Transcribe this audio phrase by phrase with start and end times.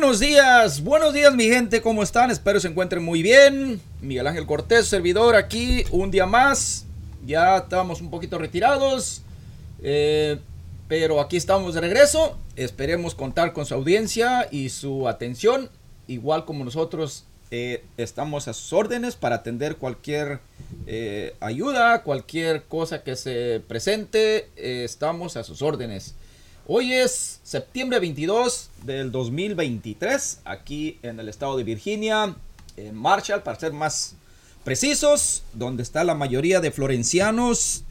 [0.00, 2.30] buenos días, buenos días mi gente, ¿cómo están?
[2.30, 3.82] Espero se encuentren muy bien.
[4.00, 6.86] Miguel Ángel Cortés, servidor aquí, un día más.
[7.26, 9.20] Ya estamos un poquito retirados,
[9.82, 10.38] eh,
[10.88, 12.38] pero aquí estamos de regreso.
[12.56, 15.68] Esperemos contar con su audiencia y su atención,
[16.08, 20.40] igual como nosotros eh, estamos a sus órdenes para atender cualquier
[20.86, 26.14] eh, ayuda, cualquier cosa que se presente, estamos a sus órdenes.
[26.72, 32.36] Hoy es septiembre 22 del 2023, aquí en el estado de Virginia,
[32.76, 34.14] en Marshall, para ser más
[34.62, 37.82] precisos, donde está la mayoría de florencianos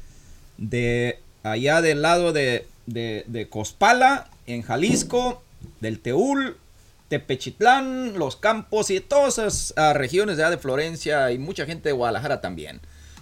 [0.57, 5.43] de allá del lado de, de, Cospala, en Jalisco,
[5.81, 6.55] del Teúl,
[7.09, 11.89] Tepechitlán, Los Campos y todas esas ah, regiones de allá de Florencia y mucha gente
[11.89, 12.79] de Guadalajara también.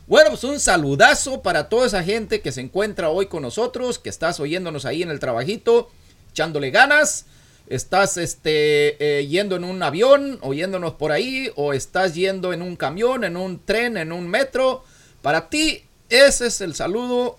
[0.08, 4.08] Bueno, pues un saludazo para toda esa gente que se encuentra hoy con nosotros, que
[4.08, 5.90] estás oyéndonos ahí en el trabajito,
[6.32, 7.26] echándole ganas.
[7.68, 12.78] Estás este, eh, yendo en un avión, oyéndonos por ahí, o estás yendo en un
[12.78, 14.86] camión, en un tren, en un metro.
[15.22, 17.38] Para ti, ese es el saludo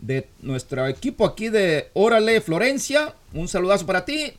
[0.00, 3.14] de nuestro equipo aquí de Órale Florencia.
[3.32, 4.32] Un saludazo para ti.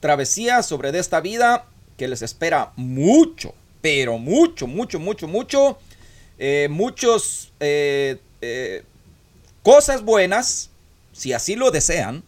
[0.00, 1.66] travesía sobre esta vida
[1.98, 5.78] que les espera mucho, pero mucho, mucho, mucho, mucho.
[6.70, 7.52] muchos
[9.62, 10.70] Cosas buenas,
[11.12, 12.22] si así lo desean.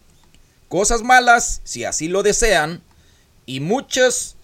[0.68, 2.82] Cosas malas, si así lo desean.
[3.46, 4.36] Y muchos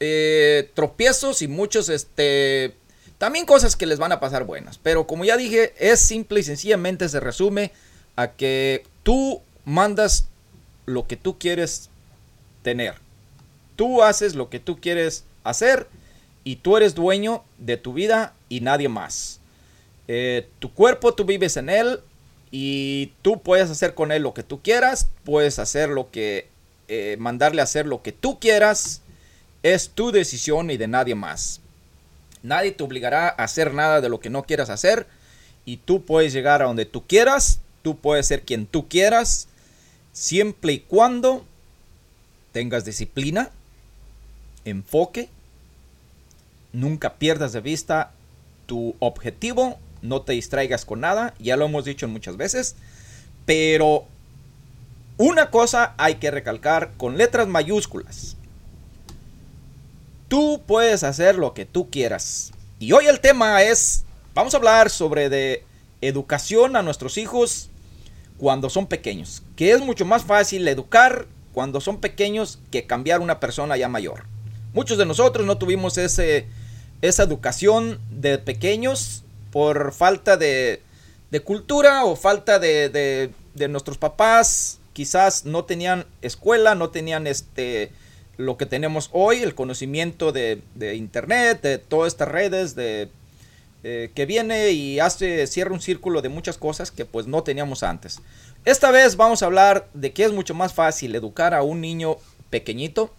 [0.00, 2.74] eh, tropiezos y muchos, este,
[3.18, 4.78] también cosas que les van a pasar buenas.
[4.78, 7.72] Pero como ya dije, es simple y sencillamente se resume
[8.16, 10.26] a que tú mandas
[10.84, 11.90] lo que tú quieres
[12.62, 12.94] tener.
[13.76, 15.86] Tú haces lo que tú quieres hacer
[16.44, 19.40] y tú eres dueño de tu vida y nadie más.
[20.08, 22.00] Eh, tu cuerpo, tú vives en él
[22.50, 26.48] y tú puedes hacer con él lo que tú quieras, puedes hacer lo que,
[26.88, 29.02] eh, mandarle a hacer lo que tú quieras,
[29.62, 31.60] es tu decisión y de nadie más.
[32.42, 35.06] Nadie te obligará a hacer nada de lo que no quieras hacer
[35.64, 39.48] y tú puedes llegar a donde tú quieras, tú puedes ser quien tú quieras,
[40.12, 41.44] siempre y cuando
[42.52, 43.50] tengas disciplina,
[44.64, 45.28] enfoque,
[46.72, 48.12] nunca pierdas de vista
[48.66, 49.78] tu objetivo
[50.08, 52.76] no te distraigas con nada, ya lo hemos dicho muchas veces,
[53.44, 54.06] pero
[55.16, 58.36] una cosa hay que recalcar con letras mayúsculas.
[60.28, 62.52] Tú puedes hacer lo que tú quieras.
[62.78, 64.04] Y hoy el tema es,
[64.34, 65.64] vamos a hablar sobre de
[66.00, 67.70] educación a nuestros hijos
[68.38, 73.40] cuando son pequeños, que es mucho más fácil educar cuando son pequeños que cambiar una
[73.40, 74.24] persona ya mayor.
[74.74, 76.46] Muchos de nosotros no tuvimos ese,
[77.00, 79.24] esa educación de pequeños
[79.56, 80.82] por falta de,
[81.42, 83.30] cultura o falta de,
[83.70, 84.80] nuestros papás.
[84.92, 87.90] Quizás no tenían escuela, no tenían este
[88.36, 90.60] lo que tenemos hoy, el conocimiento de,
[90.94, 93.08] internet, de todas estas redes, de
[93.82, 97.82] eh, que viene y hace, cierra un círculo de muchas cosas que pues no teníamos
[97.82, 98.20] antes.
[98.66, 102.18] Esta vez vamos a hablar de que es mucho más fácil educar a un niño
[102.50, 103.10] pequeñito,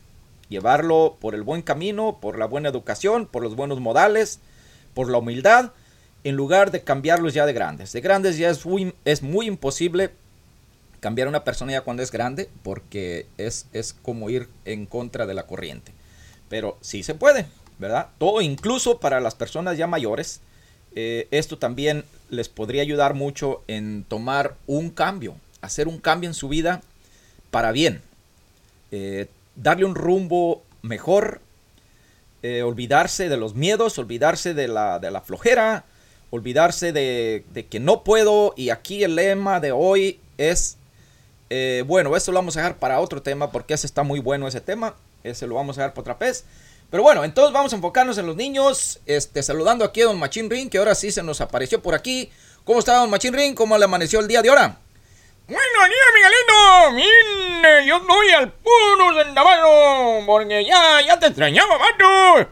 [0.49, 4.39] llevarlo por el buen camino, por la buena educación, por los buenos modales,
[4.93, 5.71] por la humildad,
[6.23, 7.93] en lugar de cambiarlos ya de grandes.
[7.93, 10.11] De grandes ya es muy, es muy imposible
[10.99, 15.25] cambiar a una persona ya cuando es grande porque es, es como ir en contra
[15.25, 15.93] de la corriente.
[16.49, 17.45] Pero sí se puede,
[17.79, 18.09] ¿verdad?
[18.17, 20.41] Todo incluso para las personas ya mayores.
[20.95, 26.33] Eh, esto también les podría ayudar mucho en tomar un cambio, hacer un cambio en
[26.33, 26.81] su vida
[27.51, 28.01] para bien.
[28.91, 31.41] Eh, darle un rumbo mejor,
[32.41, 35.85] eh, olvidarse de los miedos, olvidarse de la, de la flojera,
[36.29, 40.77] olvidarse de, de que no puedo y aquí el lema de hoy es,
[41.49, 44.47] eh, bueno, esto lo vamos a dejar para otro tema porque ese está muy bueno
[44.47, 46.45] ese tema, ese lo vamos a dejar para otra vez.
[46.89, 50.49] Pero bueno, entonces vamos a enfocarnos en los niños, este, saludando aquí a don Machín
[50.49, 52.31] Ring, que ahora sí se nos apareció por aquí.
[52.63, 53.55] ¿Cómo está don Machín Ring?
[53.55, 54.77] ¿Cómo le amaneció el día de ahora?
[55.47, 62.49] Bueno, día Miguelito, mire, yo estoy al puro centavado, porque ya, ya te extrañaba, vato.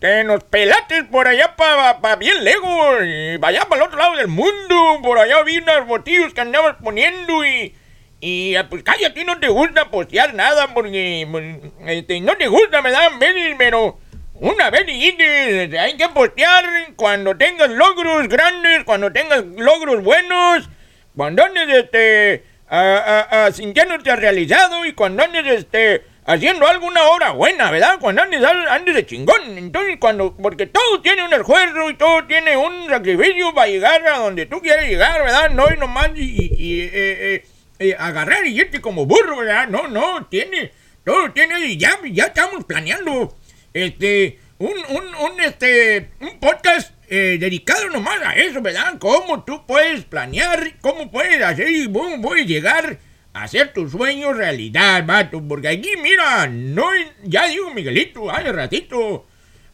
[0.00, 4.16] Que nos pelates por allá para pa bien lejos, y allá para el otro lado
[4.16, 7.74] del mundo, por allá vi unos botillos que andabas poniendo y...
[8.20, 12.80] Y ah, pues cállate, no te gusta postear nada porque pues, este, no te gusta,
[12.80, 13.98] me dan veces, pero
[14.34, 16.64] una vez dijiste, hay que postear
[16.96, 20.68] cuando tengas logros grandes, cuando tengas logros buenos,
[21.14, 27.32] cuando andes este, a, a, a, sintiéndote realizado y cuando andes este, haciendo alguna obra
[27.32, 27.98] buena, ¿verdad?
[28.00, 29.58] Cuando andes, andes de chingón.
[29.58, 34.18] Entonces, cuando, porque todo tiene un esfuerzo y todo tiene un sacrificio para llegar a
[34.18, 35.50] donde tú quieres llegar, ¿verdad?
[35.50, 37.46] No y nomás y, y, eh, eh,
[37.78, 39.68] eh, agarrar y irte como burro, ¿verdad?
[39.68, 40.72] No, no, tiene,
[41.04, 43.36] todo tiene, y ya, ya estamos planeando,
[43.72, 48.94] este, un, un, este, un podcast dedicado nomás a eso, ¿verdad?
[48.98, 52.98] Cómo tú puedes planear, cómo puedes hacer y cómo puedes llegar
[53.34, 56.86] hacer tus sueños realidad, vato, porque aquí, mira, no,
[57.24, 59.26] ya digo Miguelito, hace ratito,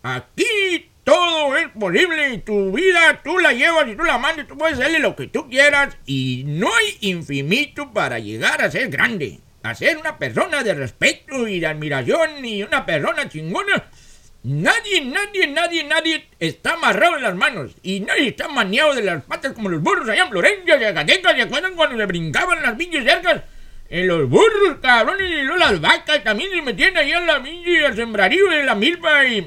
[0.02, 4.78] aquí todo es posible tu vida tú la llevas y tú la mandas, tú puedes
[4.78, 9.74] hacerle lo que tú quieras y no hay infinito para llegar a ser grande, a
[9.74, 13.90] ser una persona de respeto y de admiración y una persona chingona.
[14.42, 19.22] Nadie, nadie, nadie, nadie está amarrado en las manos y nadie está maniado de las
[19.24, 23.04] patas como los burros allá en Florencia, Zacatecas, ¿se acuerdan cuando le brincaban las villas
[23.04, 23.42] cercas?
[23.90, 27.84] En los burros, cabrones, y luego las vacas también se metían ahí en la y
[27.84, 29.46] al sembradío de la milpa y...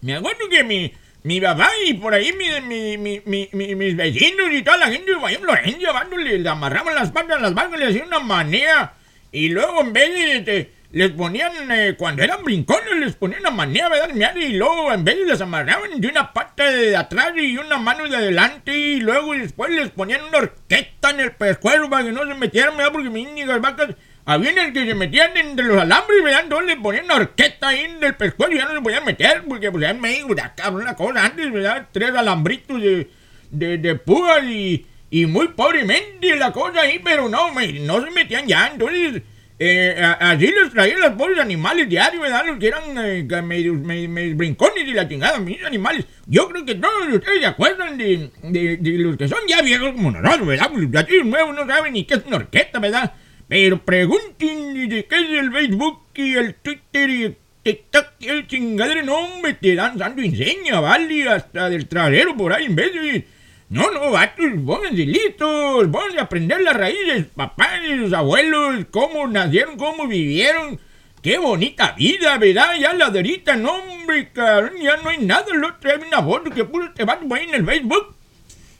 [0.00, 4.62] Me acuerdo que mi, mi papá y por ahí mi, mi, mi, mis vecinos y
[4.62, 5.92] toda la gente de Bahía Florencia,
[6.38, 8.94] le amarraban las patas a las vacas, le hacían una manea
[9.30, 10.40] y luego en vez de...
[10.40, 14.34] de les ponían, eh, cuando eran brincones, les ponían una manera, ¿verdad?
[14.36, 18.08] Y luego, en vez de les amarraban de una pata de atrás y una mano
[18.08, 22.12] de adelante, y luego y después les ponían una horqueta en el pescuezo para que
[22.12, 22.92] no se metieran, ¿verdad?
[22.92, 23.90] Porque mis niñas vacas,
[24.24, 26.40] habían el que se metían entre los alambres, ¿verdad?
[26.44, 29.44] Entonces les ponían una horqueta ahí en el pescuezo y ya no se podían meter,
[29.48, 31.86] porque pues ya medio, cabrón, una cosa antes, ¿verdad?
[31.92, 33.10] Tres alambritos de,
[33.50, 38.10] de, de púas y, y muy pobremente la cosa ahí, pero no, me, no se
[38.10, 39.22] metían ya, entonces
[39.58, 42.44] eh, así les traían los pobres animales diarios, ¿verdad?
[42.46, 46.04] Los que eran eh, medios, medios, brincones y la chingada, mis animales.
[46.26, 49.92] Yo creo que todos ustedes se acuerdan de, de, de los que son ya viejos
[49.92, 50.70] como nosotros, ¿verdad?
[50.70, 53.14] Pues los los nuevos no saben ni qué es una orquesta, ¿verdad?
[53.48, 58.46] Pero pregunten de qué es el Facebook y el Twitter y el TikTok y el
[58.46, 61.28] chingadre, no, hombre, te dan santo enseña, ¿vale?
[61.28, 63.35] Hasta del trasero por ahí, en vez de...
[63.68, 69.76] No, no, vatos, pónganse listos, pónganse a aprender las raíces, papás sus abuelos, cómo nacieron,
[69.76, 70.78] cómo vivieron.
[71.20, 72.74] Qué bonita vida, ¿verdad?
[72.78, 75.46] Ya la de ahorita, no, hombre, cabrón, ya no hay nada.
[75.52, 78.14] El otro día una foto que puso este vato ahí en el Facebook.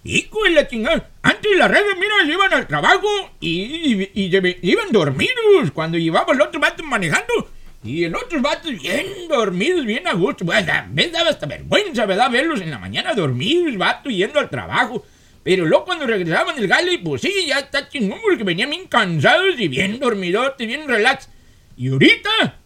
[0.05, 1.11] Hijo de la chingada.
[1.23, 3.09] Antes las redes, mira, se iban al trabajo
[3.40, 7.50] y, y, y iban dormidos cuando llevaba el otro vato manejando.
[7.87, 10.45] Y el otro vato bien dormidos, bien a gusto.
[10.45, 12.31] Pues, me daba hasta vergüenza, ¿verdad?
[12.31, 15.05] Verlos en la mañana dormidos, vato, yendo al trabajo.
[15.43, 19.55] Pero luego cuando regresaban del gale, pues sí, ya está chingón porque venían bien cansados
[19.59, 21.28] y bien dormidotes, bien relax.
[21.76, 22.59] Y ahorita,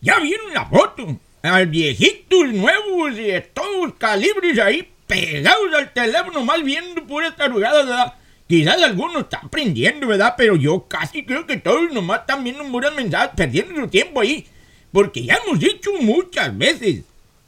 [0.00, 1.20] ya vieron la foto.
[1.42, 7.44] Al viejitos nuevos y de todos calibres ahí pegados al teléfono, más viendo por esta
[7.44, 8.14] arrugada, ¿verdad?
[8.50, 10.34] Quizás algunos están aprendiendo, ¿verdad?
[10.36, 14.44] Pero yo casi creo que todos nomás están viendo puras mensajes, perdiendo su tiempo ahí.
[14.90, 17.04] Porque ya hemos dicho muchas veces,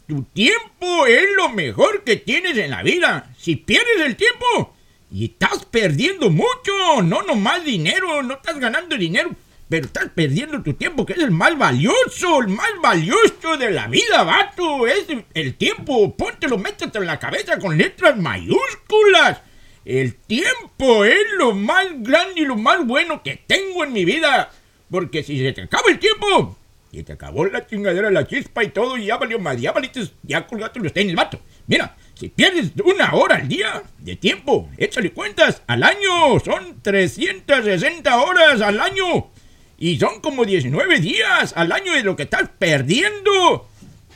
[0.06, 3.34] tu tiempo es lo mejor que tienes en la vida.
[3.36, 4.76] Si pierdes el tiempo,
[5.10, 9.32] y estás perdiendo mucho, no nomás dinero, no estás ganando dinero,
[9.68, 13.88] pero estás perdiendo tu tiempo, que es el más valioso, el más valioso de la
[13.88, 14.86] vida, vato.
[14.86, 19.40] Es el tiempo, póntelo, métete en la cabeza con letras mayúsculas.
[19.84, 24.50] El tiempo es lo más grande y lo más bueno que tengo en mi vida.
[24.90, 26.56] Porque si se te acaba el tiempo,
[26.92, 30.06] y te acabó la chingadera, la chispa y todo, y ya valió más, ya valiste,
[30.22, 31.40] ya colgaste los tenis, vato.
[31.66, 38.16] Mira, si pierdes una hora al día de tiempo, échale cuentas, al año son 360
[38.20, 39.30] horas al año.
[39.78, 43.68] Y son como 19 días al año de lo que estás perdiendo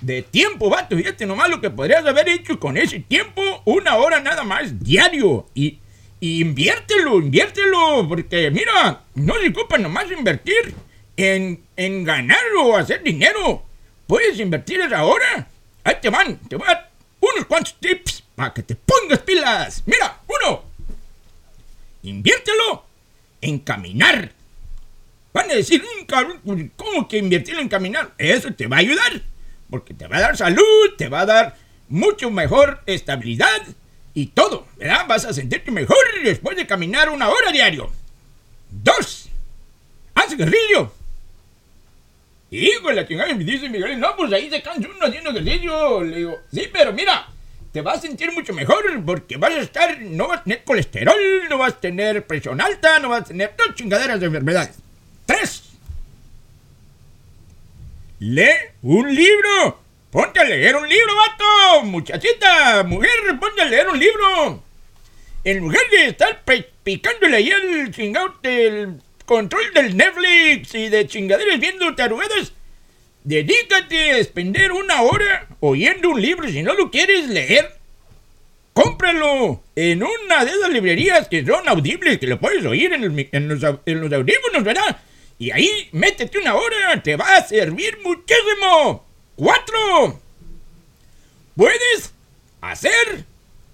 [0.07, 0.97] de tiempo, vato.
[0.97, 5.47] Fíjate nomás lo que podrías haber hecho con ese tiempo, una hora nada más diario.
[5.53, 5.79] Y,
[6.21, 10.75] y inviértelo, inviértelo, porque mira, no se ocupa nomás invertir
[11.17, 13.65] en, en ganar o hacer dinero.
[14.07, 15.49] Puedes invertir ahora.
[15.83, 19.83] Ahí te van, te dar unos cuantos tips para que te pongas pilas.
[19.87, 20.63] Mira, uno,
[22.05, 22.85] inviértelo
[23.41, 24.33] en caminar.
[25.33, 28.15] Van a decir, "Mm, pues, ¿cómo que invertirlo en caminar?
[28.19, 29.21] Eso te va a ayudar,
[29.71, 31.57] porque te va a dar salud, te va a dar
[31.89, 33.63] mucho mejor estabilidad
[34.15, 35.07] y todo, ¿verdad?
[35.07, 37.91] Vas a sentirte mejor después de caminar una hora diario.
[38.71, 39.29] Dos,
[40.15, 40.93] haz ejercicio.
[42.51, 46.03] Hijo la chingada, me dice Miguel, no, pues ahí se cansa uno haciendo ejercicio.
[46.03, 47.29] Le digo, sí, pero mira,
[47.73, 51.17] te vas a sentir mucho mejor porque vas a estar, no vas a tener colesterol,
[51.51, 54.77] no vas a tener presión alta, no vas a tener todas chingaderas de enfermedades.
[55.27, 55.65] Tres,
[58.19, 59.81] lee un libro.
[60.11, 61.85] Ponte a leer un libro, vato.
[61.85, 64.63] Muchachita, mujer, ponte a leer un libro.
[65.45, 66.43] En lugar de estar
[66.83, 72.53] picándole ahí el chingado del control del Netflix y de chingaderas viendo tarugadas,
[73.25, 77.77] dedícate a expender una hora oyendo un libro si no lo quieres leer.
[78.73, 83.49] Cómpralo en una de esas librerías que son audibles, que lo puedes oír en, en
[83.49, 85.01] los, en los audífonos, ¿verdad?
[85.39, 89.05] Y ahí métete una hora, te va a servir muchísimo.
[89.35, 90.21] Cuatro.
[91.55, 92.13] Puedes
[92.61, 93.25] hacer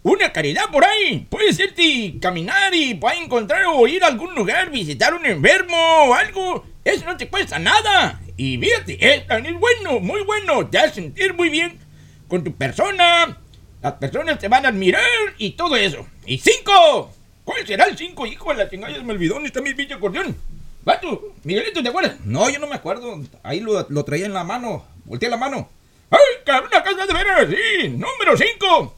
[0.02, 1.26] una caridad por ahí.
[1.31, 5.76] Puedes irte y caminar y puedes encontrar o ir a algún lugar, visitar un enfermo
[5.76, 6.66] o algo.
[6.85, 8.21] Eso no te cuesta nada.
[8.37, 10.69] Y fíjate, es, es bueno, muy bueno.
[10.69, 11.78] Te hace sentir muy bien
[12.26, 13.38] con tu persona.
[13.81, 15.02] Las personas te van a admirar
[15.38, 16.07] y todo eso.
[16.26, 17.12] Y cinco.
[17.45, 18.26] ¿Cuál será el cinco?
[18.26, 19.35] Hijo de la chingada, ya me olvidó.
[19.35, 20.37] ¿Dónde está mi pinche acordeón?
[20.84, 22.16] Vato, Miguelito, ¿te acuerdas?
[22.24, 23.20] No, yo no me acuerdo.
[23.42, 24.84] Ahí lo, lo traía en la mano.
[25.04, 25.68] Volteé la mano.
[26.10, 27.48] ¡Ay, cabrón, la de veras!
[27.48, 28.96] Sí, número 5.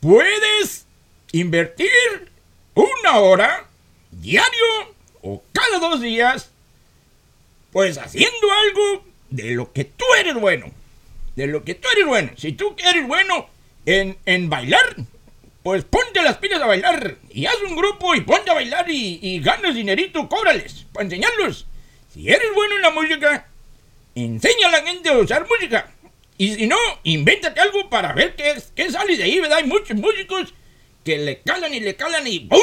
[0.00, 0.86] Puedes
[1.32, 2.30] invertir
[2.74, 3.66] una hora
[4.10, 4.66] diario
[5.22, 6.50] o cada dos días,
[7.70, 10.70] pues haciendo algo de lo que tú eres bueno.
[11.36, 12.32] De lo que tú eres bueno.
[12.36, 13.48] Si tú eres bueno
[13.86, 14.96] en, en bailar,
[15.62, 19.18] pues ponte las pilas a bailar y haz un grupo y ponte a bailar y,
[19.22, 21.66] y ganas dinerito, cóbrales para enseñarlos.
[22.12, 23.46] Si eres bueno en la música,
[24.14, 25.90] enseña a la gente a usar música.
[26.38, 29.58] Y si no, invéntate algo para ver qué, qué sale de ahí, ¿verdad?
[29.58, 30.54] Hay muchos músicos
[31.04, 32.58] que le calan y le calan y ¡pum!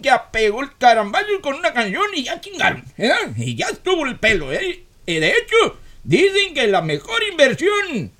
[0.00, 3.36] Ya pegó el carambazo con una canción y ya chingaron, ¿verdad?
[3.36, 4.84] Y ya estuvo el pelo, ¿eh?
[5.06, 8.10] Y de hecho, dicen que la mejor inversión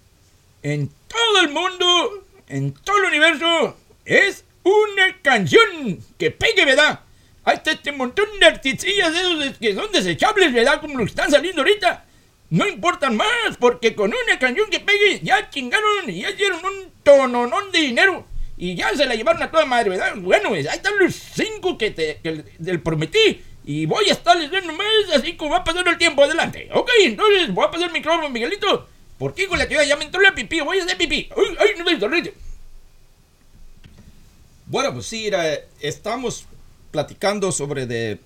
[0.63, 3.77] en todo el mundo, en todo el universo,
[4.09, 7.01] es una canción que pegue, ¿verdad?
[7.45, 10.81] Hay este, este montón de artistillas esos que son desechables, ¿verdad?
[10.81, 12.05] Como los que están saliendo ahorita.
[12.51, 16.91] No importan más, porque con una canción que pegue ya chingaron y ya dieron un
[17.03, 18.27] tononón de dinero.
[18.57, 20.15] Y ya se la llevaron a toda madre, ¿verdad?
[20.17, 23.43] Bueno, pues, ahí están los cinco que te que prometí.
[23.65, 26.69] Y voy a estarles dando más así como va pasar el tiempo adelante.
[26.73, 28.89] Ok, entonces voy a pasar el micrófono, Miguelito.
[29.19, 31.29] Porque con la ciudad ya me entró la pipí, voy a hacer pipí.
[31.37, 32.33] Ay, ay, no me.
[34.71, 35.31] Bueno, pues sí,
[35.81, 36.45] estamos
[36.91, 38.19] platicando sobre de,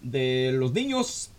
[0.00, 1.30] de los niños.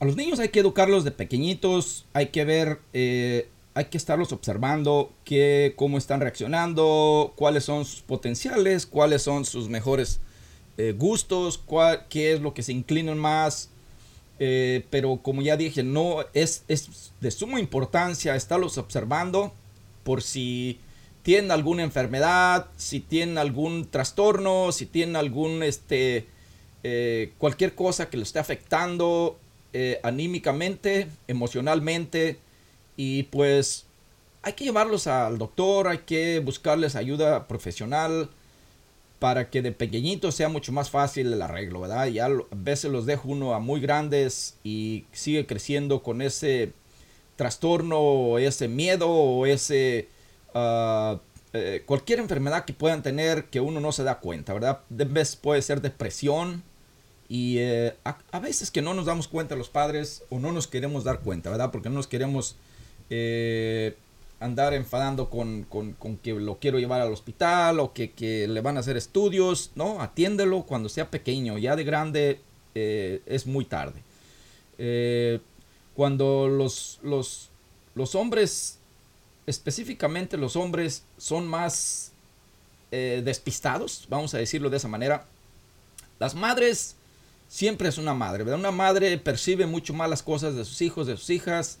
[0.00, 4.32] A los niños hay que educarlos de pequeñitos, hay que ver, eh, hay que estarlos
[4.32, 10.20] observando, qué, cómo están reaccionando, cuáles son sus potenciales, cuáles son sus mejores
[10.78, 11.62] eh, gustos,
[12.08, 13.68] qué es lo que se inclinan más.
[14.38, 19.52] Eh, pero como ya dije, no es, es de suma importancia estarlos observando
[20.02, 20.78] por si
[21.22, 26.26] tienen alguna enfermedad, si tienen algún trastorno, si tienen algún este
[26.82, 29.38] eh, cualquier cosa que lo esté afectando
[29.72, 32.38] eh, anímicamente, emocionalmente
[32.96, 33.86] y pues
[34.42, 38.30] hay que llevarlos al doctor, hay que buscarles ayuda profesional
[39.18, 42.06] para que de pequeñito sea mucho más fácil el arreglo, ¿verdad?
[42.06, 46.72] Ya a veces los deja uno a muy grandes y sigue creciendo con ese
[47.36, 50.08] trastorno o ese miedo o ese
[50.54, 51.20] ah,
[51.52, 54.80] eh, cualquier enfermedad que puedan tener que uno no se da cuenta, ¿verdad?
[54.90, 56.62] De vez puede ser depresión
[57.28, 61.04] y eh, a, veces que no nos damos cuenta los padres o no nos queremos
[61.04, 61.70] dar cuenta, ¿verdad?
[61.70, 62.56] Porque no nos queremos
[63.10, 63.96] eh,
[64.40, 68.60] andar enfadando con, con- con que lo quiero llevar al hospital o que, que le
[68.60, 69.72] van a hacer estudios.
[69.74, 71.58] No, atiéndelo cuando sea pequeño.
[71.58, 72.40] Ya de grande
[72.74, 74.02] es muy tarde.
[75.94, 77.50] Cuando los, los,
[77.96, 78.77] los hombres,
[79.48, 82.12] específicamente los hombres, son más
[82.90, 85.26] eh, despistados, vamos a decirlo de esa manera,
[86.18, 86.96] las madres
[87.48, 88.60] siempre es una madre, ¿verdad?
[88.60, 91.78] Una madre percibe mucho más las cosas de sus hijos, de sus hijas,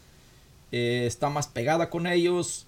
[0.72, 2.66] eh, está más pegada con ellos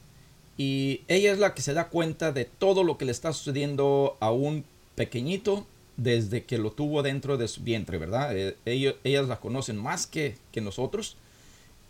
[0.59, 4.19] y ella es la que se da cuenta de todo lo que le está sucediendo
[4.21, 4.65] a un
[4.97, 5.67] pequeñito
[5.97, 8.37] desde que lo tuvo dentro de su vientre, ¿verdad?
[8.37, 11.17] Eh, ellos, ellas la conocen más que, que nosotros,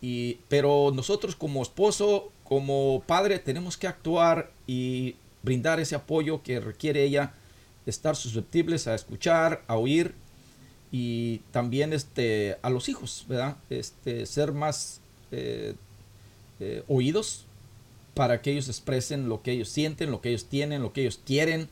[0.00, 6.60] y, pero nosotros como esposo, como padre, tenemos que actuar y brindar ese apoyo que
[6.60, 7.34] requiere ella,
[7.86, 10.14] estar susceptibles a escuchar, a oír
[10.92, 13.56] y también este, a los hijos, ¿verdad?
[13.68, 15.74] Este, ser más eh,
[16.58, 17.46] eh, oídos
[18.14, 21.20] para que ellos expresen lo que ellos sienten, lo que ellos tienen, lo que ellos
[21.24, 21.68] quieren.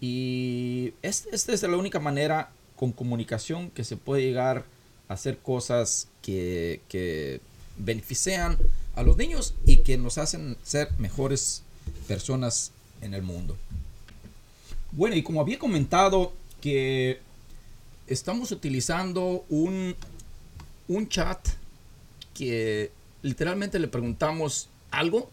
[0.00, 4.64] Y esta es la única manera con comunicación que se puede llegar
[5.08, 7.40] a hacer cosas que, que
[7.78, 8.58] benefician
[8.94, 11.62] a los niños y que nos hacen ser mejores
[12.06, 13.56] personas en el mundo.
[14.92, 17.20] Bueno, y como había comentado que
[18.06, 19.96] estamos utilizando un,
[20.88, 21.48] un chat
[22.34, 22.90] que
[23.22, 25.30] literalmente le preguntamos algo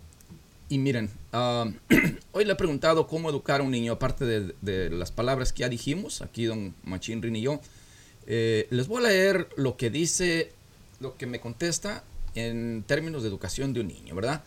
[0.69, 1.65] y miren, ah,
[2.31, 5.69] hoy le he preguntado cómo educar a un niño, aparte de, las palabras que ya
[5.69, 7.59] dijimos, aquí don Machín Rin y yo.
[8.27, 10.51] Eh, les voy a leer lo que dice,
[10.99, 12.03] lo que me contesta
[12.35, 14.43] en términos de educación de un niño, ¿verdad?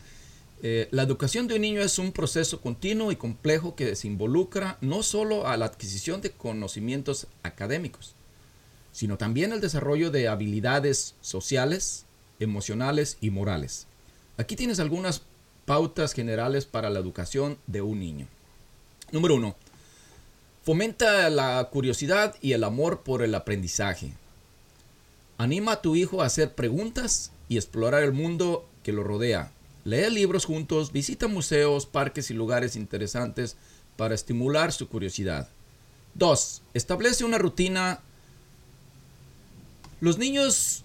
[0.65, 4.79] Eh, la educación de un niño es un proceso continuo y complejo que se involucra
[4.81, 8.15] no solo a la adquisición de conocimientos académicos,
[8.93, 12.07] sino también el desarrollo de habilidades sociales,
[12.39, 13.89] emocionales y morales.
[14.37, 15.23] Aquí tienes algunas
[15.65, 18.29] pautas generales para la educación de un niño.
[19.11, 19.57] Número uno,
[20.63, 24.13] fomenta la curiosidad y el amor por el aprendizaje.
[25.39, 29.53] Anima a tu hijo a hacer preguntas y explorar el mundo que lo rodea.
[29.85, 33.57] Lee libros juntos, visita museos, parques y lugares interesantes
[33.99, 35.51] para estimular su curiosidad.
[36.15, 36.63] 2.
[36.73, 38.01] Establece una rutina.
[40.01, 40.83] Los niños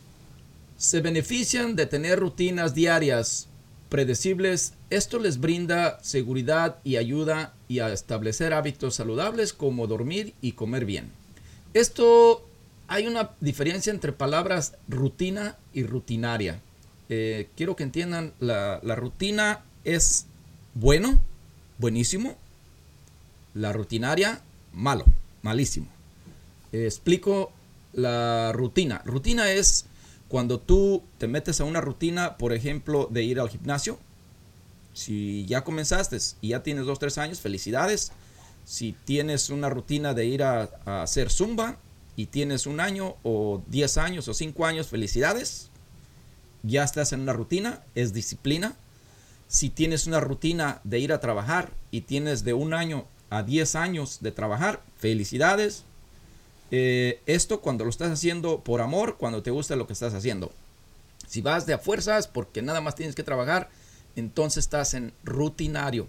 [0.78, 3.48] se benefician de tener rutinas diarias
[3.88, 4.74] predecibles.
[4.90, 10.84] Esto les brinda seguridad y ayuda y a establecer hábitos saludables como dormir y comer
[10.84, 11.14] bien.
[11.74, 12.46] Esto
[12.88, 16.62] hay una diferencia entre palabras rutina y rutinaria.
[17.10, 20.26] Eh, quiero que entiendan, la, rutina es
[20.74, 21.22] bueno,
[21.78, 22.36] buenísimo.
[23.54, 24.42] La rutinaria,
[24.74, 25.06] malo,
[25.42, 25.88] malísimo.
[26.72, 27.52] explico
[27.94, 29.02] la rutina.
[29.06, 29.86] Rutina es
[30.28, 33.98] cuando tú te metes a una rutina, por ejemplo, de ir al gimnasio,
[34.94, 38.12] si ya comenzaste y ya tienes 2, 3 años, felicidades.
[38.66, 41.78] Si tienes una rutina de ir a, hacer zumba
[42.18, 45.70] y tienes un año o 10 años o 5 años, felicidades.
[46.64, 48.76] Ya estás en una rutina, es disciplina.
[49.48, 53.76] Si tienes una rutina de ir a trabajar y tienes de un año a 10
[53.76, 55.84] años de trabajar, felicidades,
[56.72, 60.52] eh, esto cuando lo estás haciendo por amor, cuando te gusta lo que estás haciendo.
[61.28, 63.70] Si vas de a fuerzas porque nada más tienes que trabajar,
[64.16, 66.08] entonces estás en rutinario.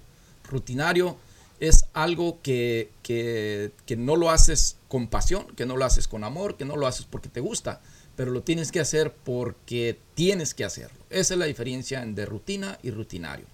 [0.50, 1.18] Rutinario
[1.60, 6.56] es algo que, que, no lo haces con pasión, que no lo haces con amor,
[6.56, 7.80] que no lo haces porque te gusta,
[8.16, 10.98] pero lo tienes que hacer porque tienes que hacerlo.
[11.10, 13.46] Esa es la diferencia entre rutina y rutinario.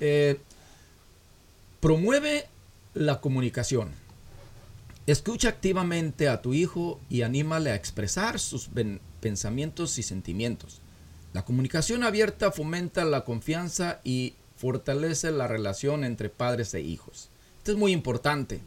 [0.00, 0.40] Eh,
[1.80, 2.46] promueve
[2.94, 3.90] la comunicación.
[5.06, 8.70] Escucha activamente a tu hijo y anímale a expresar sus
[9.20, 10.80] pensamientos y sentimientos.
[11.34, 17.28] La comunicación abierta fomenta la confianza y fortalece la relación entre padres e hijos.
[17.58, 18.60] Esto es muy importante.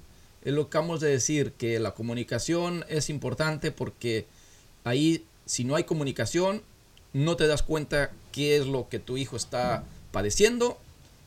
[0.43, 4.25] Es lo que acabamos de decir, que la comunicación es importante porque
[4.83, 6.61] ahí, si no hay comunicación,
[7.13, 10.77] no te das cuenta qué es lo que tu hijo está padeciendo,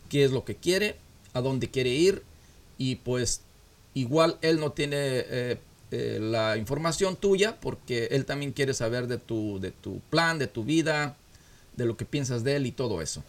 [0.09, 0.97] qué es lo que quiere,
[1.33, 2.23] a dónde quiere ir
[2.79, 3.43] y pues
[3.95, 5.59] igual él no tiene eh,
[5.91, 10.47] eh, la información tuya porque él también quiere saber de tu, de tu plan, de
[10.47, 11.17] tu vida,
[11.77, 13.23] de lo que piensas de él y todo eso.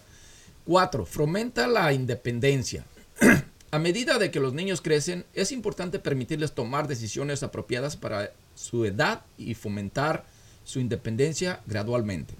[0.65, 2.85] Cuatro, fomenta la independencia.
[3.71, 8.83] A medida de que los niños crecen, es importante permitirles tomar decisiones apropiadas para su
[8.85, 10.25] edad y fomentar
[10.65, 12.33] su independencia gradualmente.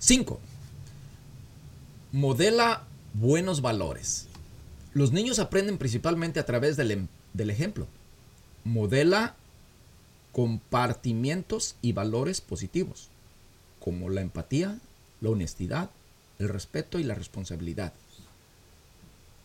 [0.00, 0.40] 5.
[2.12, 2.84] Modela
[3.14, 4.26] buenos valores.
[4.92, 7.86] Los niños aprenden principalmente a través em, del ejemplo.
[8.64, 9.36] Modela
[10.32, 13.08] compartimientos y valores positivos,
[13.80, 14.78] como la empatía,
[15.20, 15.90] la honestidad,
[16.38, 17.92] el respeto y la responsabilidad.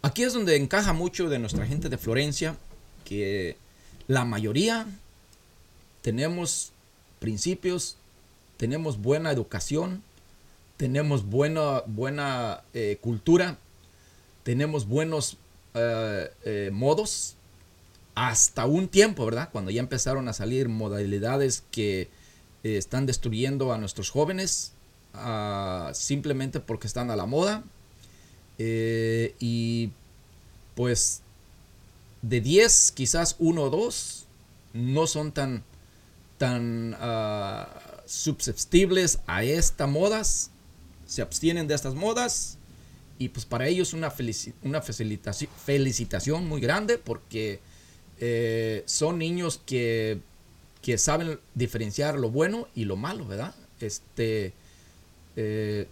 [0.02, 2.58] Aquí es donde encaja mucho de nuestra gente de Florencia,
[3.06, 3.58] que
[4.08, 4.88] la mayoría
[6.02, 6.72] tenemos
[7.20, 7.98] principios,
[8.58, 10.04] tenemos buena educación,
[10.78, 13.58] tenemos buena, buena eh, cultura,
[14.44, 15.38] tenemos buenos
[15.76, 17.36] eh, eh, modos
[18.16, 19.50] hasta un tiempo, ¿verdad?
[19.52, 22.10] Cuando ya empezaron a salir modalidades que
[22.64, 24.74] están destruyendo a nuestros jóvenes
[25.14, 27.64] ah, simplemente porque están a la moda.
[28.58, 29.92] y
[30.76, 31.22] pues
[32.22, 34.26] de 10, quizás uno o dos
[34.74, 35.64] no son tan,
[36.38, 37.66] tan uh,
[38.06, 40.52] susceptibles a estas modas,
[41.06, 42.58] se abstienen de estas modas
[43.18, 44.14] y pues para ellos una,
[44.64, 47.60] una felicitaci- felicitación muy grande porque
[48.20, 50.22] eh, son niños que,
[50.82, 53.54] que saben diferenciar lo bueno y lo malo, ¿verdad?
[53.80, 54.54] Este,
[55.36, 55.88] eh,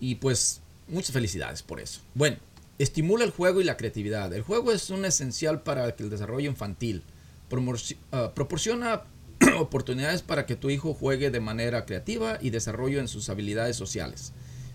[0.00, 2.00] y pues muchas felicidades por eso.
[2.14, 2.36] Bueno,
[2.78, 4.32] estimula el juego y la creatividad.
[4.32, 7.02] El juego es un esencial para el desarrollo infantil.
[8.12, 9.02] Ah, proporciona
[9.58, 14.32] oportunidades para que tu hijo juegue de manera creativa y desarrollo en sus habilidades sociales.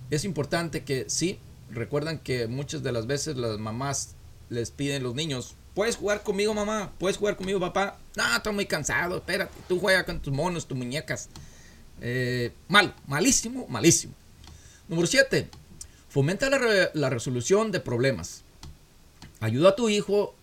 [0.10, 1.40] Es importante que sí,
[1.72, 4.16] recuerdan que muchas de las veces las mamás
[4.50, 6.94] les piden los niños, ¿puedes jugar conmigo mamá?
[7.00, 7.98] ¿Puedes jugar conmigo papá?
[8.16, 11.30] No, estoy muy cansado, espérate, tú juega con tus monos, tus muñecas.
[12.02, 14.14] Eh, mal, malísimo, malísimo.
[14.88, 15.50] Número 7.
[16.10, 18.44] Fomenta la, la resolución de problemas.
[19.40, 20.36] Ayuda a tu hijo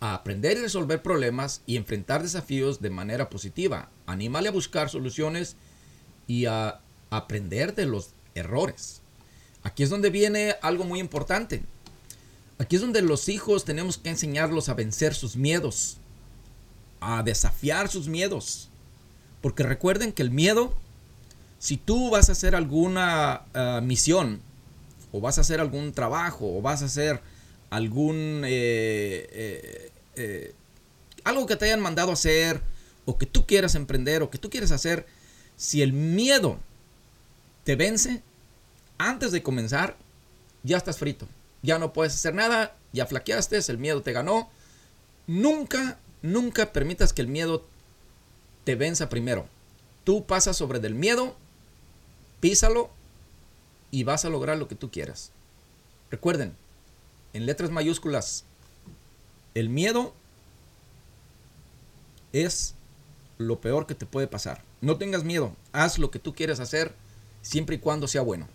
[0.00, 3.88] a aprender y resolver problemas y enfrentar desafíos de manera positiva.
[4.06, 5.56] Anímale a buscar soluciones
[6.26, 6.80] y a
[7.10, 9.00] aprender de los errores.
[9.62, 11.62] Aquí es donde viene algo muy importante.
[12.58, 15.98] Aquí es donde los hijos tenemos que enseñarlos a vencer sus miedos,
[17.00, 18.68] a desafiar sus miedos.
[19.40, 20.74] Porque recuerden que el miedo,
[21.58, 24.40] si tú vas a hacer alguna ah, misión,
[25.12, 27.20] o vas a hacer algún trabajo, o vas a hacer
[27.70, 28.42] algún...
[28.44, 30.54] eh, eh, eh,
[31.24, 32.62] algo que te hayan mandado a hacer,
[33.04, 35.06] o que tú quieras emprender, o que tú quieres hacer,
[35.56, 36.58] si el miedo
[37.64, 38.22] te vence,
[38.96, 39.96] antes de comenzar,
[40.62, 41.28] ya estás frito.
[41.62, 44.50] Ya no puedes hacer nada, ya flaqueaste, el miedo te ganó.
[45.26, 47.66] Nunca, nunca permitas que el miedo
[48.64, 49.48] te venza primero.
[50.04, 51.36] Tú pasas sobre del miedo,
[52.40, 52.90] písalo
[53.90, 55.32] y vas a lograr lo que tú quieras.
[56.10, 56.54] Recuerden,
[57.32, 58.44] en letras mayúsculas,
[59.54, 60.14] el miedo
[62.32, 62.74] es
[63.38, 64.62] lo peor que te puede pasar.
[64.80, 66.94] No tengas miedo, haz lo que tú quieres hacer
[67.42, 68.48] siempre y cuando sea bueno.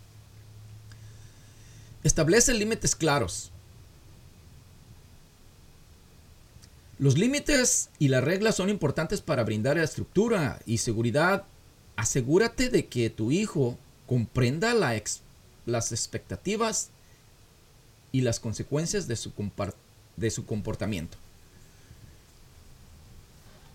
[2.04, 3.52] Establece límites claros.
[7.00, 11.46] Los límites y las reglas son importantes para brindar estructura y seguridad.
[11.96, 13.78] Asegúrate de que tu hijo
[14.08, 16.90] comprenda las expectativas
[18.12, 19.32] y las consecuencias de su,
[20.18, 21.18] de su comportamiento.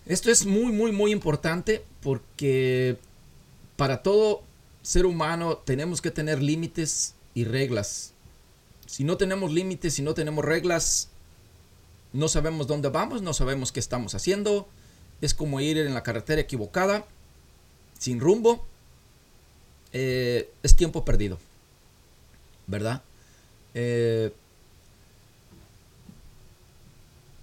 [0.05, 2.97] Esto es muy, muy, muy importante porque
[3.75, 4.41] para todo
[4.81, 8.13] ser humano tenemos que tener límites y reglas.
[8.87, 11.09] Si no tenemos límites, si no tenemos reglas,
[12.11, 14.67] no sabemos dónde vamos, no sabemos qué estamos haciendo.
[15.21, 17.05] Es como ir en la carretera equivocada,
[17.99, 18.65] sin rumbo.
[19.93, 21.37] Eh, es tiempo perdido,
[22.65, 23.03] ¿verdad?
[23.75, 24.31] Eh,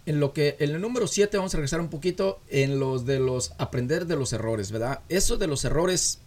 [0.06, 3.18] en lo que en el número 7 vamos a regresar un poquito en los de
[3.18, 5.00] los aprender de los errores, ¿verdad?
[5.08, 6.20] Eso de los errores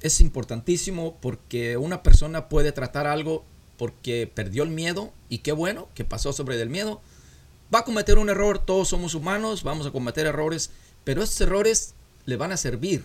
[0.00, 3.44] es importantísimo porque una persona puede tratar algo
[3.78, 7.00] porque perdió el miedo y qué bueno que pasó sobre del miedo.
[7.72, 10.70] Va a cometer un error, todos somos humanos, vamos a cometer errores,
[11.04, 11.94] pero esos errores
[12.26, 13.04] le van a servir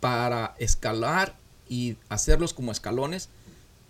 [0.00, 1.36] para escalar
[1.68, 3.28] y hacerlos como escalones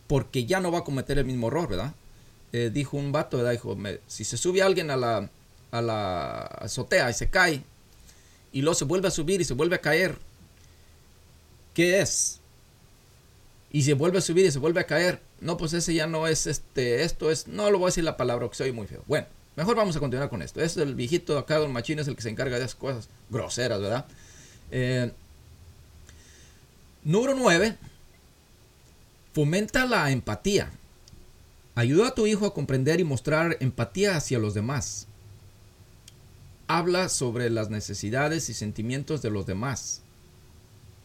[0.07, 1.95] porque ya no va a cometer el mismo error, ¿verdad?
[2.53, 3.53] Eh, dijo un vato, ¿verdad?
[3.53, 3.77] Dijo,
[4.09, 5.31] si se sube alguien a la,
[5.71, 7.63] a la azotea y se cae
[8.53, 10.19] y luego se vuelve a subir y se vuelve a caer,
[11.75, 12.41] ¿qué es?
[13.71, 15.21] Y se vuelve a subir y se vuelve a caer.
[15.41, 18.17] No, pues ese ya no es este, esto es, no lo voy a decir la
[18.17, 19.05] palabra que soy muy feo.
[19.07, 20.61] Bueno, mejor vamos a continuar con esto.
[20.61, 23.81] Es el viejito acá, don Machín, es el que se encarga de esas cosas groseras,
[23.81, 24.07] ¿verdad?
[24.73, 25.13] Eh,
[27.05, 27.77] número 9.
[29.33, 30.71] Fomenta la empatía.
[31.75, 35.07] Ayuda a tu hijo a comprender y mostrar empatía hacia los demás.
[36.67, 40.03] Habla sobre las necesidades y sentimientos de los demás.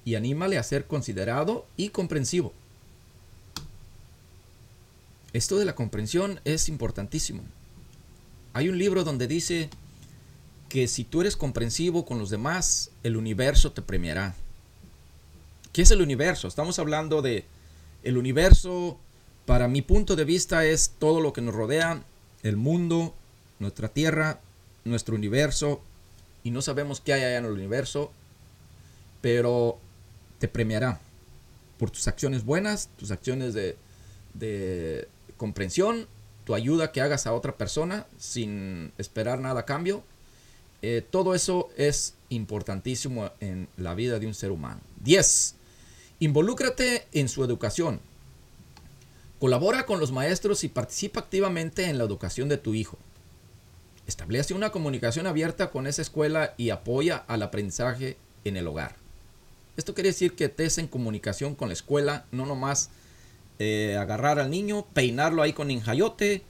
[0.04, 2.54] Y anímale a ser considerado y comprensivo.
[5.34, 7.44] Esto de la comprensión es importantísimo.
[8.54, 9.70] Hay un libro donde dice
[10.70, 14.36] que si tú eres comprensivo con los demás, el universo te premiará.
[15.76, 16.48] ¿Qué es el universo?
[16.48, 17.44] Estamos hablando de
[18.02, 18.98] el universo,
[19.46, 22.02] para mi punto de vista, es todo lo que nos rodea,
[22.44, 23.14] el mundo,
[23.60, 24.40] nuestra tierra,
[24.86, 25.82] nuestro universo,
[26.46, 28.14] y no sabemos qué hay allá en el universo,
[29.20, 29.78] pero
[30.40, 31.02] te premiará
[31.78, 33.76] por tus acciones buenas, tus acciones de,
[34.34, 36.08] de comprensión,
[36.46, 40.06] tu ayuda que hagas a otra persona sin esperar nada a cambio.
[40.82, 44.80] Eh, todo eso es importantísimo en la vida de un ser humano.
[45.04, 45.56] 10.
[46.26, 48.00] Involúcrate en su educación.
[49.38, 52.98] Colabora con los maestros y participa activamente en la educación de tu hijo.
[54.08, 58.96] Establece una comunicación abierta con esa escuela y apoya al aprendizaje en el hogar.
[59.78, 62.90] Esto quiere decir que estés en comunicación con la escuela, no nomás
[63.60, 66.42] eh, agarrar al niño, peinarlo ahí con injayote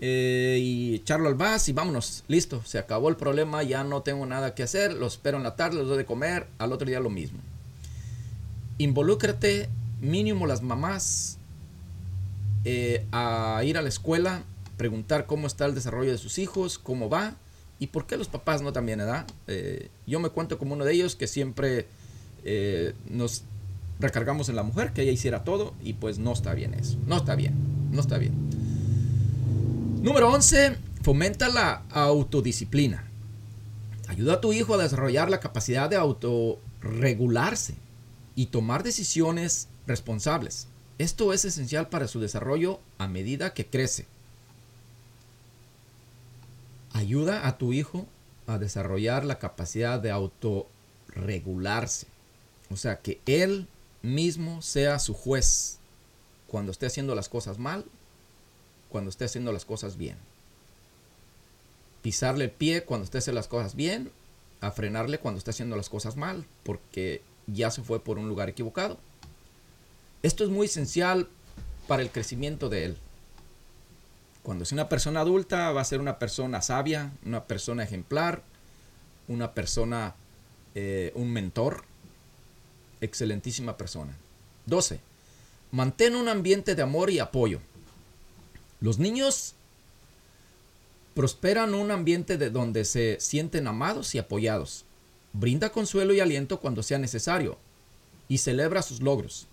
[0.00, 4.26] eh, y echarlo al vas y vámonos, listo, se acabó el problema, ya no tengo
[4.26, 7.00] nada que hacer, los espero en la tarde, los doy de comer, al otro día
[7.00, 7.40] lo mismo.
[8.78, 9.68] Involúcrate,
[10.00, 11.38] mínimo las mamás,
[12.64, 14.44] eh, a ir a la escuela,
[14.76, 17.34] preguntar cómo está el desarrollo de sus hijos, cómo va
[17.80, 19.26] y por qué los papás no también, ¿verdad?
[19.48, 21.86] Eh, yo me cuento como uno de ellos que siempre
[22.44, 23.42] eh, nos
[23.98, 27.16] recargamos en la mujer, que ella hiciera todo y pues no está bien eso, no
[27.16, 27.54] está bien,
[27.90, 28.34] no está bien.
[30.02, 33.04] Número 11, fomenta la autodisciplina.
[34.06, 37.74] Ayuda a tu hijo a desarrollar la capacidad de autorregularse
[38.38, 40.68] y tomar decisiones responsables.
[40.98, 44.06] Esto es esencial para su desarrollo a medida que crece.
[46.92, 48.06] Ayuda a tu hijo
[48.46, 52.06] a desarrollar la capacidad de autorregularse.
[52.70, 53.66] O sea, que él
[54.02, 55.80] mismo sea su juez
[56.46, 57.86] cuando esté haciendo las cosas mal,
[58.88, 60.16] cuando esté haciendo las cosas bien.
[62.02, 64.12] Pisarle el pie cuando esté haciendo las cosas bien,
[64.60, 67.20] a frenarle cuando esté haciendo las cosas mal, porque
[67.52, 68.98] ya se fue por un lugar equivocado.
[70.22, 71.28] Esto es muy esencial
[71.86, 72.96] para el crecimiento de él.
[74.42, 78.42] Cuando es una persona adulta va a ser una persona sabia, una persona ejemplar,
[79.26, 80.14] una persona,
[80.74, 81.84] eh, un mentor,
[83.00, 84.16] excelentísima persona.
[84.66, 85.00] 12.
[85.70, 87.60] Mantén un ambiente de amor y apoyo.
[88.80, 89.54] Los niños
[91.14, 94.84] prosperan un ambiente de donde se sienten amados y apoyados.
[95.32, 97.58] Brinda consuelo y aliento cuando sea necesario
[98.28, 99.46] y celebra sus logros.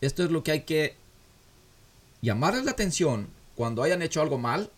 [0.00, 0.94] Esto es lo que hay que
[2.22, 4.70] llamarles la atención cuando hayan hecho algo mal.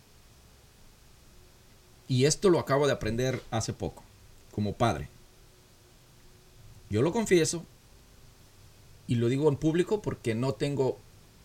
[2.08, 4.02] Y esto lo acabo de aprender hace poco,
[4.52, 5.08] como padre.
[6.88, 7.64] Yo lo confieso
[9.06, 10.98] y lo digo en público porque no tengo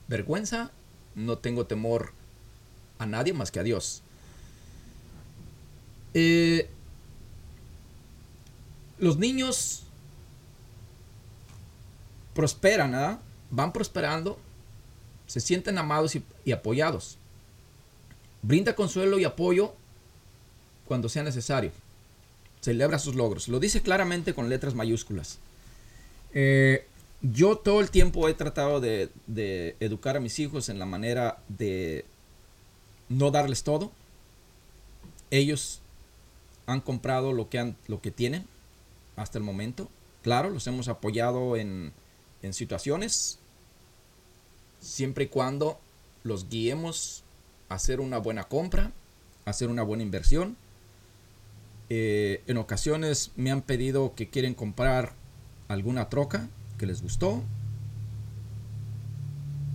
[0.07, 0.71] vergüenza,
[1.13, 2.13] no tengo temor
[2.97, 4.01] a nadie más que a Dios.
[6.13, 6.69] Eh,
[8.97, 9.83] los niños
[12.33, 13.19] prosperan, ¿ah?
[13.49, 14.37] van prosperando,
[15.27, 17.17] se sienten amados y, y apoyados.
[18.41, 19.73] Brinda consuelo y apoyo
[20.85, 21.71] cuando sea necesario.
[22.61, 23.47] Celebra sus logros.
[23.47, 25.39] Lo dice claramente con letras mayúsculas.
[26.33, 26.85] Eh,
[27.21, 31.39] yo todo el tiempo he tratado de, de, educar a mis hijos en la manera
[31.47, 32.05] de
[33.09, 33.91] no darles todo.
[35.31, 35.81] Ellos
[36.67, 38.45] han comprado lo que, han, lo que tienen
[39.15, 39.89] hasta el momento.
[40.21, 41.93] Claro, los hemos apoyado en,
[42.41, 43.39] en situaciones
[44.79, 45.79] siempre y cuando
[46.23, 47.23] los guiemos
[47.69, 48.91] a hacer una buena compra,
[49.45, 50.57] a hacer una buena inversión.
[51.89, 55.13] Eh, en ocasiones me han pedido que quieren comprar
[55.67, 56.47] alguna troca
[56.77, 57.43] que les gustó.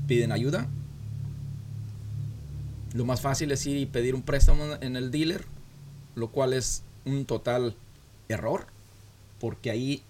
[0.07, 0.69] Piden ayuda.
[2.95, 5.45] Lo más fácil es ir y pedir un préstamo en el dealer,
[6.17, 7.77] lo cual es un total
[8.29, 8.67] error,
[9.41, 10.03] porque ahí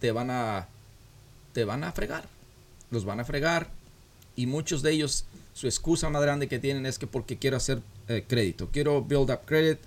[0.00, 0.68] te van a
[1.52, 2.28] te van a fregar.
[2.90, 3.70] Los van a fregar
[4.36, 7.82] y muchos de ellos su excusa más grande que tienen es que porque quiero hacer
[8.08, 9.78] eh, crédito, quiero build up credit,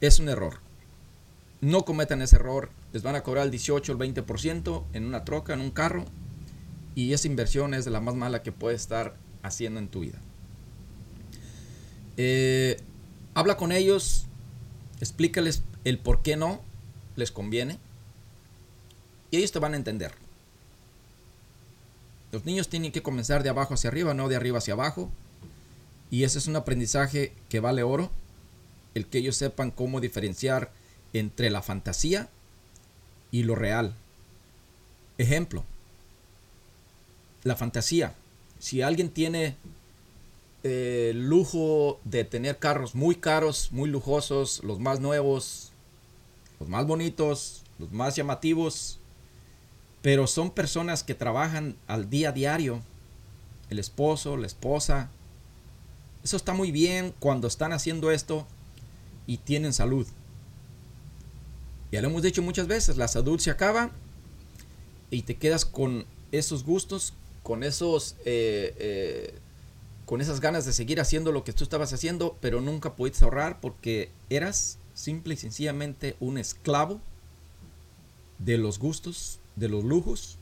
[0.00, 0.60] es un error.
[1.60, 5.24] No cometan ese error, les van a cobrar el 18 o el 20% en una
[5.24, 6.04] troca, en un carro,
[6.94, 10.18] y esa inversión es de la más mala que puedes estar haciendo en tu vida.
[12.16, 12.76] Eh,
[13.34, 14.26] habla con ellos,
[15.00, 16.60] explícales el por qué no
[17.16, 17.78] les conviene,
[19.30, 20.12] y ellos te van a entender.
[22.32, 25.10] Los niños tienen que comenzar de abajo hacia arriba, no de arriba hacia abajo.
[26.10, 28.10] Y ese es un aprendizaje que vale oro.
[28.94, 30.70] El que ellos sepan cómo diferenciar
[31.12, 32.28] entre la fantasía
[33.30, 33.94] y lo real.
[35.16, 35.64] Ejemplo.
[37.44, 38.14] La fantasía.
[38.58, 39.56] Si alguien tiene
[40.64, 45.70] eh, lujo de tener carros muy caros, muy lujosos, los más nuevos,
[46.58, 48.97] los más bonitos, los más llamativos,
[50.02, 52.82] pero son personas que trabajan al día a diario.
[53.70, 55.10] El esposo, la esposa.
[56.24, 58.46] Eso está muy bien cuando están haciendo esto
[59.26, 60.06] y tienen salud.
[61.90, 63.90] Ya lo hemos dicho muchas veces, la salud se acaba
[65.10, 69.34] y te quedas con esos gustos, con esos, eh, eh,
[70.04, 73.60] con esas ganas de seguir haciendo lo que tú estabas haciendo, pero nunca pudiste ahorrar
[73.60, 77.00] porque eras simple y sencillamente un esclavo
[78.38, 80.38] de los gustos de los lujos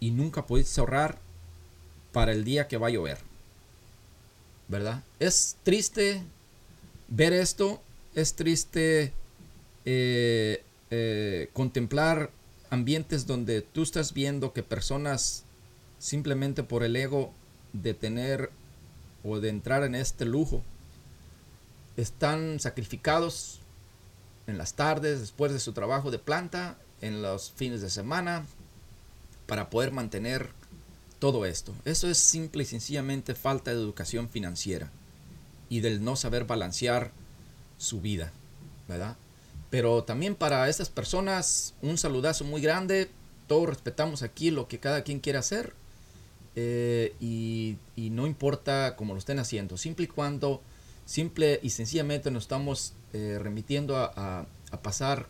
[0.00, 1.18] y nunca pudiste ahorrar
[2.12, 3.18] para el día que va a llover.
[4.68, 5.02] ¿Verdad?
[5.18, 6.22] Es triste
[7.08, 7.80] ver esto,
[8.14, 9.12] es triste
[9.84, 12.30] eh, eh, contemplar
[12.70, 15.44] ambientes donde tú estás viendo que personas
[15.98, 17.32] simplemente por el ego
[17.72, 18.50] de tener
[19.22, 20.62] o de entrar en este lujo.
[21.96, 23.60] Están sacrificados
[24.46, 28.44] en las tardes, después de su trabajo de planta, en los fines de semana,
[29.46, 30.50] para poder mantener
[31.18, 31.74] todo esto.
[31.84, 34.90] Eso es simple y sencillamente falta de educación financiera
[35.68, 37.12] y del no saber balancear
[37.78, 38.32] su vida,
[38.88, 39.16] ¿verdad?
[39.70, 43.10] Pero también para estas personas un saludazo muy grande.
[43.46, 45.74] Todos respetamos aquí lo que cada quien quiere hacer
[46.58, 47.76] eh, y,
[48.10, 50.62] no importa cómo lo estén haciendo, simple y cuando,
[51.04, 54.46] simple y sencillamente nos estamos eh, remitiendo a,
[54.82, 55.26] pasar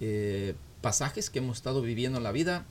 [0.00, 0.54] eh,
[0.86, 2.64] pasajes que hemos estado viviendo en la vida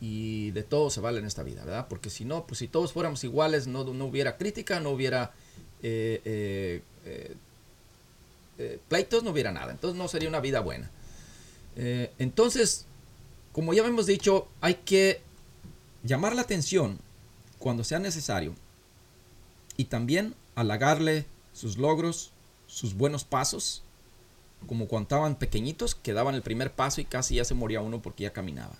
[0.00, 1.88] y de todo se vale en esta vida, ¿verdad?
[1.88, 5.32] Porque si no, pues si todos fuéramos iguales, no, no hubiera crítica, no hubiera
[8.88, 9.72] pleitos, no hubiera nada.
[9.72, 10.88] Entonces no sería una vida buena.
[11.74, 12.86] entonces,
[13.50, 15.20] como ya hemos dicho, hay que
[16.04, 17.00] llamar la atención
[17.58, 18.54] cuando sea necesario
[19.76, 22.30] y también halagarle sus logros,
[22.68, 23.81] sus buenos pasos,
[24.66, 28.02] como cuando estaban pequeñitos, que daban el primer paso y casi ya se moría uno
[28.02, 28.74] porque ya caminaba.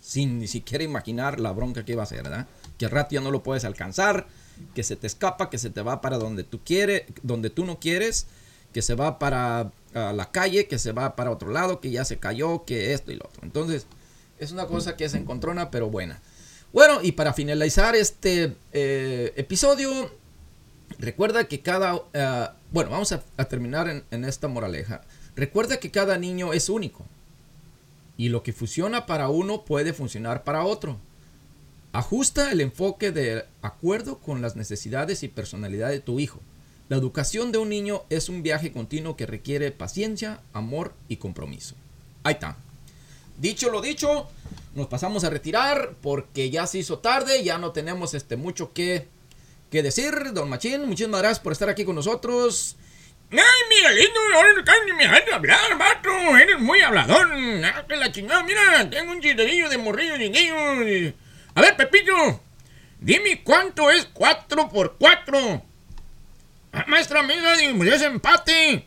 [0.00, 2.46] Sin ni siquiera imaginar la bronca que iba a ser, ¿verdad?
[2.78, 4.26] Que al rato ya no lo puedes alcanzar,
[4.74, 7.78] que se te escapa, que se te va para donde tú quieres, donde tú no
[7.78, 8.26] quieres,
[8.72, 12.18] que se va para la calle, que se va para otro lado, que ya se
[12.18, 13.40] cayó, que esto y lo otro.
[13.42, 13.86] Entonces,
[14.38, 16.20] es una cosa que es encontrona, pero buena.
[16.72, 20.14] Bueno, y para finalizar este eh, episodio,
[20.98, 22.02] recuerda que cada...
[22.12, 25.00] Eh, bueno, vamos a, terminar en, en esta moraleja.
[25.38, 27.06] Recuerda que cada niño es único.
[28.16, 30.98] Y lo que funciona para uno puede funcionar para otro.
[31.92, 36.40] Ajusta el enfoque de acuerdo con las necesidades y personalidad de tu hijo.
[36.88, 41.76] La educación de un niño es un viaje continuo que requiere paciencia, amor y compromiso.
[42.24, 42.56] Ahí está.
[43.40, 44.26] Dicho lo dicho,
[44.74, 49.06] nos pasamos a retirar porque ya se hizo tarde, ya no tenemos este mucho que,
[49.70, 50.32] que decir.
[50.34, 52.74] Don Machín, muchísimas gracias por estar aquí con nosotros.
[53.30, 53.38] Ay,
[53.68, 54.54] Miguelito, ahora
[54.86, 56.38] no me dejas hablar, vato.
[56.38, 57.28] Eres muy hablador.
[57.64, 61.14] Ah, que la chingada, mira, tengo un chisterillo de morrillo de
[61.54, 62.40] A ver, Pepito,
[62.98, 65.62] dime cuánto es 4 por 4.
[66.72, 68.86] Ah, maestra amiga, pues es empate.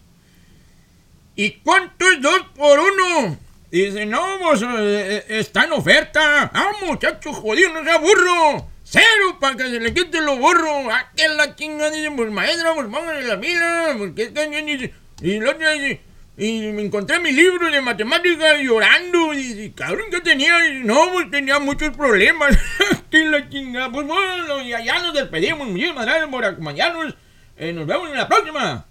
[1.35, 3.37] ¿Y cuánto es 2 por 1?
[3.69, 6.51] Dice, no, pues eh, eh, está en oferta.
[6.53, 8.70] Ah, muchacho jodido, no sea burro.
[8.91, 10.91] Cero para que se le quite lo burro.
[10.91, 11.89] Ah, que la chinga.
[11.89, 13.95] Dice, pues maestra, pues póngale la pila.
[13.97, 14.93] Porque es que dice.
[15.21, 16.01] Y el otro dice,
[16.37, 19.33] y me encontré mi libro de matemáticas llorando.
[19.33, 20.57] Y dice, cabrón, ¿qué tenía?
[20.83, 22.57] no, pues tenía muchos problemas.
[23.09, 23.89] que la chinga.
[23.91, 25.67] Pues bueno, y allá nos despedimos.
[25.69, 27.15] Muchísimas gracias por acompañarnos.
[27.55, 28.85] Eh, nos vemos en la próxima.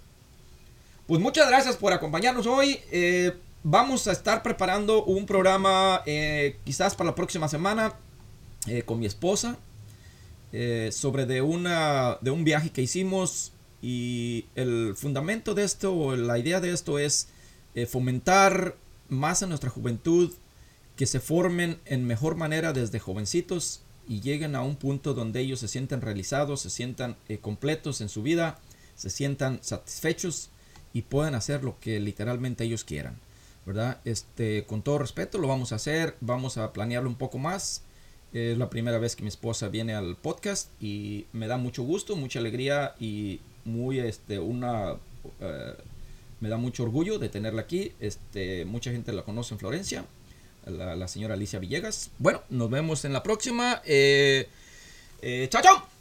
[1.05, 2.79] Pues muchas gracias por acompañarnos hoy.
[2.91, 3.33] Eh
[3.63, 7.93] vamos a estar preparando un programa eh, quizás para la próxima semana
[8.67, 9.57] eh, con mi esposa
[10.51, 16.15] eh, sobre de, una, de un viaje que hicimos y el fundamento de esto o
[16.15, 17.29] la idea de esto es
[17.87, 18.75] fomentar
[19.07, 20.31] más a nuestra juventud
[20.97, 25.61] que se formen en mejor manera desde jovencitos y lleguen a un punto donde ellos
[25.61, 28.59] se sientan realizados, se sientan completos en su vida,
[28.95, 30.49] se sientan satisfechos
[30.93, 33.19] y puedan hacer lo que literalmente ellos quieran.
[33.65, 33.99] ¿verdad?
[34.05, 37.83] Este, con todo respeto lo vamos a hacer, vamos a planearlo un poco más.
[38.33, 42.15] Es la primera vez que mi esposa viene al podcast y me da mucho gusto,
[42.15, 44.95] mucha alegría y muy, este, una,
[45.41, 45.73] eh,
[46.39, 47.91] me da mucho orgullo de tenerla aquí.
[47.99, 50.05] Este, mucha gente la conoce en Florencia,
[50.65, 52.11] la, señora Alicia Villegas.
[52.19, 53.81] Bueno, nos vemos en la próxima.
[53.85, 54.47] Eh,
[55.21, 56.00] eh, chao, chao.